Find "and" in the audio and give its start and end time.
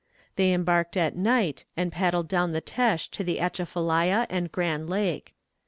1.77-1.91, 4.31-4.51